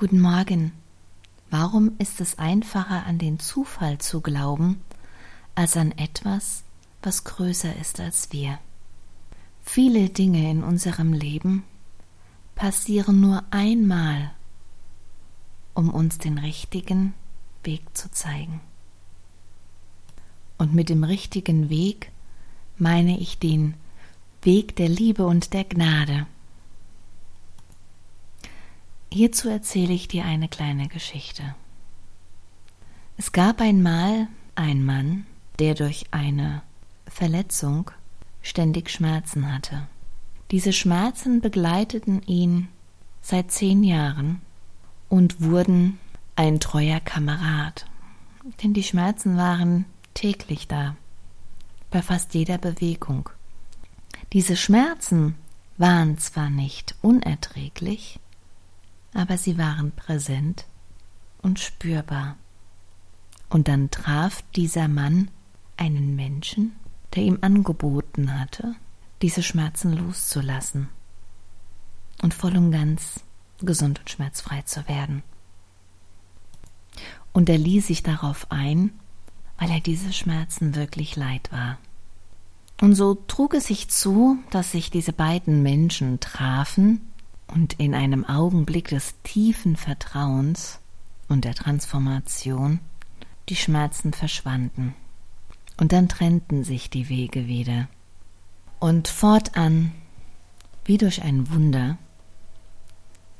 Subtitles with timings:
[0.00, 0.70] Guten Morgen.
[1.50, 4.80] Warum ist es einfacher, an den Zufall zu glauben,
[5.56, 6.62] als an etwas,
[7.02, 8.60] was größer ist als wir?
[9.64, 11.64] Viele Dinge in unserem Leben
[12.54, 14.30] passieren nur einmal,
[15.74, 17.12] um uns den richtigen
[17.64, 18.60] Weg zu zeigen.
[20.58, 22.12] Und mit dem richtigen Weg
[22.76, 23.74] meine ich den
[24.42, 26.28] Weg der Liebe und der Gnade.
[29.10, 31.54] Hierzu erzähle ich dir eine kleine Geschichte.
[33.16, 35.26] Es gab einmal einen Mann,
[35.58, 36.62] der durch eine
[37.06, 37.90] Verletzung
[38.42, 39.88] ständig Schmerzen hatte.
[40.50, 42.68] Diese Schmerzen begleiteten ihn
[43.20, 44.40] seit zehn Jahren
[45.08, 45.98] und wurden
[46.36, 47.86] ein treuer Kamerad,
[48.62, 49.84] denn die Schmerzen waren
[50.14, 50.96] täglich da,
[51.90, 53.28] bei fast jeder Bewegung.
[54.32, 55.34] Diese Schmerzen
[55.76, 58.20] waren zwar nicht unerträglich,
[59.14, 60.66] aber sie waren präsent
[61.42, 62.36] und spürbar.
[63.48, 65.30] Und dann traf dieser Mann
[65.76, 66.72] einen Menschen,
[67.14, 68.74] der ihm angeboten hatte,
[69.22, 70.88] diese Schmerzen loszulassen
[72.22, 73.20] und voll und ganz
[73.60, 75.22] gesund und schmerzfrei zu werden.
[77.32, 78.90] Und er ließ sich darauf ein,
[79.58, 81.78] weil er diese Schmerzen wirklich leid war.
[82.80, 87.00] Und so trug es sich zu, dass sich diese beiden Menschen trafen
[87.48, 90.80] und in einem Augenblick des tiefen Vertrauens
[91.28, 92.80] und der Transformation
[93.48, 94.94] die Schmerzen verschwanden.
[95.78, 97.88] Und dann trennten sich die Wege wieder.
[98.78, 99.92] Und fortan,
[100.84, 101.98] wie durch ein Wunder,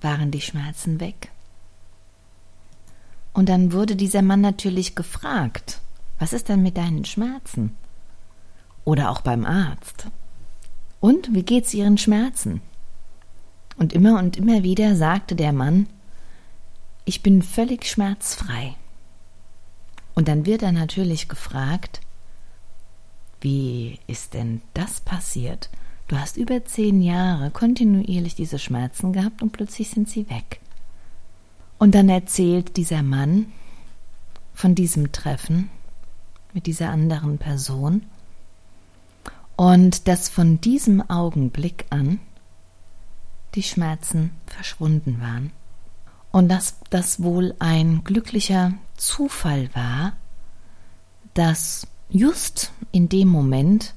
[0.00, 1.30] waren die Schmerzen weg.
[3.32, 5.80] Und dann wurde dieser Mann natürlich gefragt,
[6.18, 7.76] was ist denn mit deinen Schmerzen?
[8.84, 10.08] Oder auch beim Arzt.
[11.00, 12.60] Und wie geht's Ihren Schmerzen?
[13.80, 15.86] Und immer und immer wieder sagte der Mann,
[17.06, 18.74] ich bin völlig schmerzfrei.
[20.14, 22.02] Und dann wird er natürlich gefragt,
[23.40, 25.70] wie ist denn das passiert?
[26.08, 30.60] Du hast über zehn Jahre kontinuierlich diese Schmerzen gehabt und plötzlich sind sie weg.
[31.78, 33.46] Und dann erzählt dieser Mann
[34.52, 35.70] von diesem Treffen
[36.52, 38.02] mit dieser anderen Person
[39.56, 42.20] und dass von diesem Augenblick an
[43.54, 45.52] die Schmerzen verschwunden waren
[46.30, 50.12] und dass das wohl ein glücklicher Zufall war,
[51.34, 53.94] dass just in dem Moment,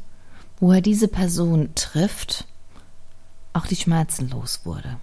[0.59, 2.47] wo er diese Person trifft,
[3.53, 4.97] auch die Schmerzen los wurde.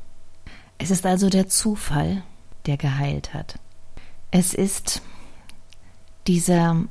[0.79, 2.23] Es ist also der Zufall,
[2.67, 3.59] der geheilt hat.
[4.31, 5.03] Es ist
[6.27, 6.85] dieser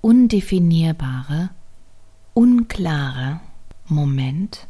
[0.00, 1.50] undefinierbare,
[2.34, 3.40] unklare
[3.86, 4.66] Moment,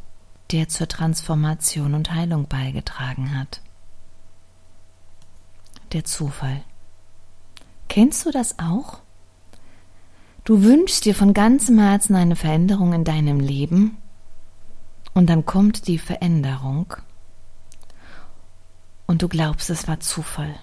[0.53, 3.61] der zur Transformation und Heilung beigetragen hat.
[5.93, 6.63] Der Zufall.
[7.89, 8.99] Kennst du das auch?
[10.43, 13.97] Du wünschst dir von ganzem Herzen eine Veränderung in deinem Leben
[15.15, 16.93] und dann kommt die Veränderung
[19.07, 20.55] und du glaubst, es war Zufall.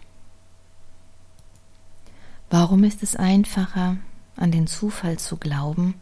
[2.49, 3.97] Warum ist es einfacher,
[4.37, 6.01] an den Zufall zu glauben,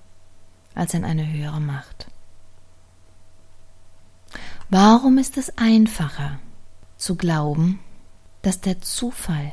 [0.75, 2.09] als an eine höhere Macht?
[4.71, 6.39] Warum ist es einfacher
[6.99, 7.81] zu glauben,
[8.43, 9.51] dass der Zufall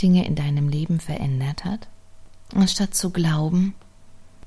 [0.00, 1.86] Dinge in deinem Leben verändert hat,
[2.52, 3.74] anstatt zu glauben,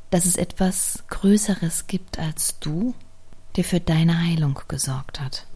[0.10, 2.94] dass es etwas Größeres gibt als du,
[3.56, 5.48] der für deine Heilung gesorgt hat?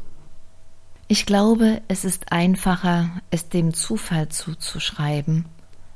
[1.10, 5.48] Ich glaube, es ist einfacher, es dem Zufall zuzuschreiben,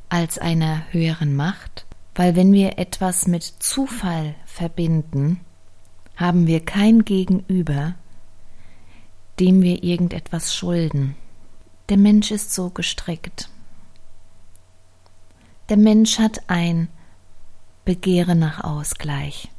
[0.09, 5.39] als einer höheren Macht, weil wenn wir etwas mit Zufall verbinden,
[6.17, 7.95] haben wir kein Gegenüber,
[9.39, 11.15] dem wir irgendetwas schulden.
[11.89, 13.49] Der Mensch ist so gestrickt.
[15.69, 16.87] Der Mensch hat ein
[17.85, 19.49] Begehren nach Ausgleich.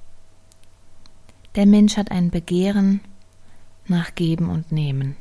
[1.55, 3.01] Der Mensch hat ein Begehren
[3.87, 5.17] nach Geben und Nehmen.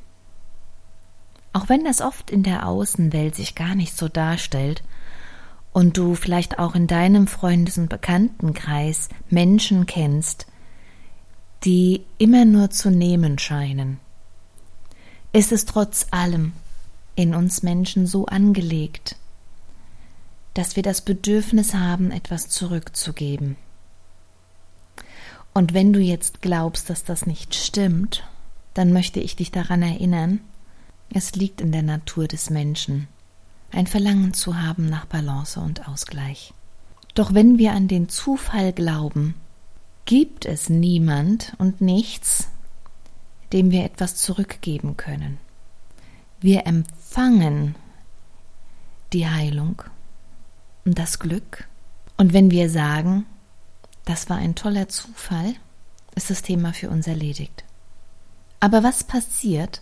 [1.52, 4.84] Auch wenn das oft in der Außenwelt sich gar nicht so darstellt
[5.72, 10.48] und du vielleicht auch in deinem Freundes- und Bekanntenkreis Menschen kennst,
[11.64, 14.00] die immer nur zu nehmen scheinen,
[15.34, 16.54] ist es trotz allem
[17.16, 19.18] in uns Menschen so angelegt,
[20.54, 23.56] dass wir das Bedürfnis haben, etwas zurückzugeben.
[25.54, 28.24] Und wenn du jetzt glaubst, dass das nicht stimmt,
[28.74, 30.40] dann möchte ich dich daran erinnern,
[31.12, 33.08] es liegt in der Natur des Menschen,
[33.72, 36.54] ein Verlangen zu haben nach Balance und Ausgleich.
[37.14, 39.36] Doch wenn wir an den Zufall glauben,
[40.06, 42.50] gibt es niemand und nichts,
[43.54, 45.38] dem wir etwas zurückgeben können.
[46.42, 47.76] Wir empfangen
[49.14, 49.82] die Heilung
[50.86, 51.68] und das Glück.
[52.18, 53.26] Und wenn wir sagen,
[54.06, 55.54] das war ein toller Zufall,
[56.16, 57.64] ist das Thema für uns erledigt.
[58.60, 59.82] Aber was passiert,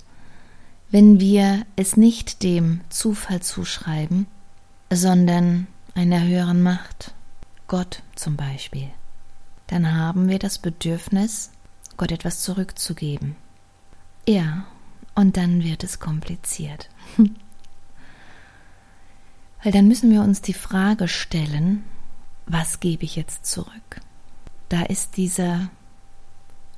[0.90, 4.28] wenn wir es nicht dem Zufall zuschreiben,
[4.92, 7.14] sondern einer höheren Macht,
[7.68, 8.90] Gott zum Beispiel?
[9.68, 11.52] Dann haben wir das Bedürfnis,
[11.96, 13.36] Gott etwas zurückzugeben.
[14.28, 14.66] Ja,
[15.16, 16.90] und dann wird es kompliziert.
[19.64, 21.84] Weil dann müssen wir uns die Frage stellen,
[22.46, 24.02] was gebe ich jetzt zurück?
[24.70, 25.70] Da ist dieser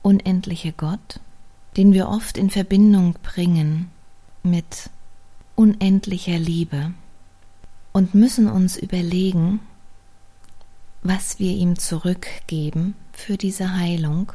[0.02, 1.20] unendliche Gott,
[1.78, 3.90] den wir oft in Verbindung bringen
[4.44, 4.90] mit
[5.56, 6.94] unendlicher Liebe
[7.94, 9.60] und müssen uns überlegen,
[11.04, 14.34] was wir ihm zurückgeben für diese Heilung,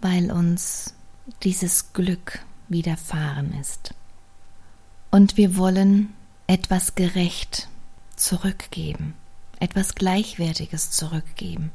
[0.00, 0.94] weil uns
[1.42, 3.94] dieses Glück widerfahren ist.
[5.10, 6.12] Und wir wollen
[6.46, 7.68] etwas gerecht
[8.16, 9.14] zurückgeben,
[9.60, 11.70] etwas Gleichwertiges zurückgeben.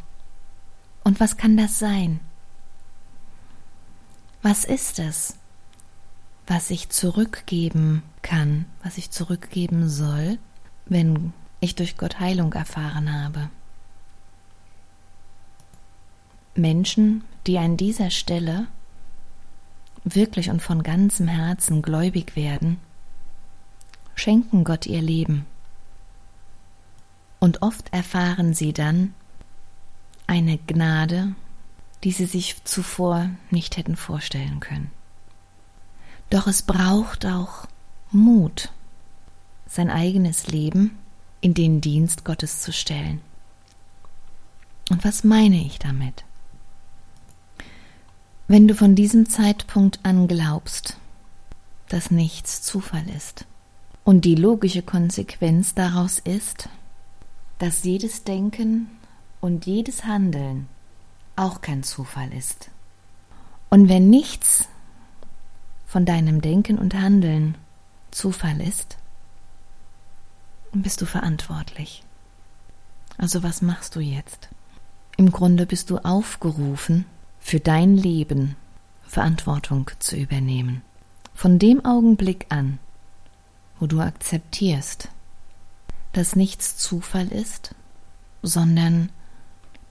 [1.04, 2.20] Und was kann das sein?
[4.42, 5.36] Was ist es,
[6.48, 10.38] was ich zurückgeben kann, was ich zurückgeben soll,
[10.86, 13.50] wenn ich durch Gott Heilung erfahren habe?
[16.56, 18.68] Menschen, die an dieser Stelle
[20.04, 22.78] wirklich und von ganzem Herzen gläubig werden,
[24.16, 25.46] schenken Gott ihr Leben.
[27.40, 29.14] Und oft erfahren sie dann
[30.28, 31.36] eine Gnade,
[32.04, 34.92] die sie sich zuvor nicht hätten vorstellen können.
[36.30, 37.68] Doch es braucht auch
[38.12, 38.72] Mut,
[39.68, 40.98] sein eigenes Leben
[41.42, 43.22] in den Dienst Gottes zu stellen.
[44.90, 46.24] Und was meine ich damit?
[48.48, 50.98] Wenn du von diesem Zeitpunkt an glaubst,
[51.88, 53.46] dass nichts Zufall ist
[54.04, 56.68] und die logische Konsequenz daraus ist,
[57.60, 58.90] dass jedes Denken
[59.40, 60.68] und jedes Handeln
[61.38, 62.70] auch kein Zufall ist.
[63.70, 64.68] Und wenn nichts
[65.86, 67.56] von deinem Denken und Handeln
[68.12, 68.98] Zufall ist,
[70.74, 72.04] bist du verantwortlich.
[73.18, 74.50] Also was machst du jetzt?
[75.16, 77.06] Im Grunde bist du aufgerufen,
[77.44, 78.56] für dein Leben
[79.06, 80.82] Verantwortung zu übernehmen.
[81.36, 82.80] Von dem Augenblick an,
[83.80, 85.10] wo du akzeptierst,
[86.14, 87.76] dass nichts Zufall ist,
[88.42, 89.10] sondern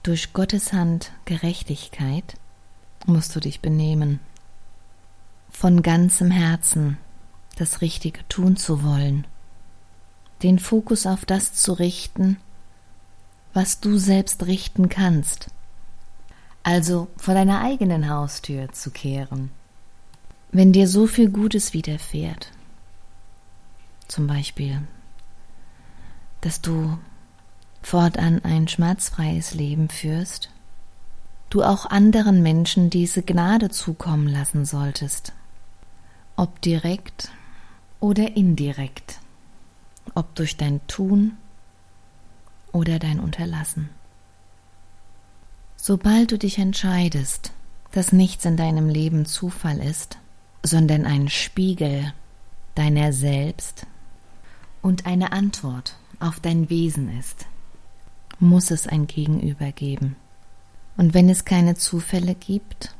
[0.01, 2.33] durch Gottes Hand Gerechtigkeit,
[3.05, 4.19] musst du dich benehmen.
[5.51, 6.97] Von ganzem Herzen
[7.55, 9.27] das Richtige tun zu wollen,
[10.41, 12.37] den Fokus auf das zu richten,
[13.53, 15.51] was du selbst richten kannst
[16.63, 19.51] also vor deiner eigenen Haustür zu kehren.
[20.51, 22.51] Wenn dir so viel Gutes widerfährt,
[24.07, 24.81] zum Beispiel,
[26.41, 26.97] dass du
[27.81, 30.49] fortan ein schmerzfreies Leben führst,
[31.49, 35.33] du auch anderen Menschen diese Gnade zukommen lassen solltest,
[36.35, 37.31] ob direkt
[37.99, 39.19] oder indirekt,
[40.15, 41.37] ob durch dein Tun
[42.71, 43.89] oder dein Unterlassen.
[45.85, 47.51] Sobald du dich entscheidest,
[47.91, 50.17] dass nichts in deinem Leben Zufall ist,
[50.63, 52.13] sondern ein Spiegel
[52.73, 53.85] deiner selbst
[54.81, 57.47] und eine Antwort auf dein Wesen ist,
[58.39, 60.15] muss es ein Gegenüber geben.
[60.95, 62.95] Und wenn es keine Zufälle gibt,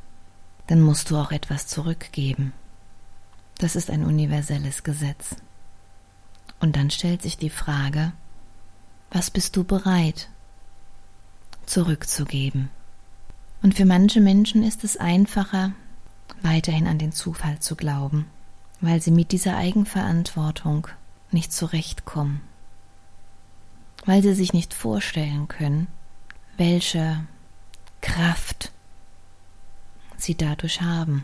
[0.68, 2.52] dann musst du auch etwas zurückgeben.
[3.60, 5.38] Das ist ein universelles Gesetz.
[6.60, 8.12] Und dann stellt sich die Frage,
[9.10, 10.28] was bist du bereit
[11.66, 12.70] zurückzugeben.
[13.64, 15.72] Und für manche Menschen ist es einfacher,
[16.44, 18.28] weiterhin an den Zufall zu glauben,
[18.82, 20.88] weil sie mit dieser Eigenverantwortung
[21.32, 22.42] nicht zurechtkommen,
[24.06, 25.88] weil sie sich nicht vorstellen können,
[26.58, 27.26] welche
[28.02, 28.72] Kraft
[30.18, 31.24] sie dadurch haben,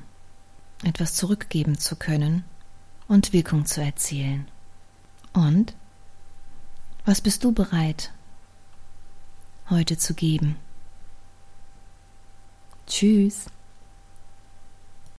[0.84, 2.44] etwas zurückgeben zu können
[3.08, 4.48] und Wirkung zu erzielen.
[5.34, 5.76] Und
[7.06, 8.12] was bist du bereit
[9.70, 10.56] heute zu geben.
[12.90, 13.46] Tschüss.